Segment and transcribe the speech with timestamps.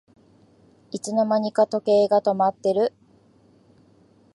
[0.89, 2.91] いつの間にか時計が止まってる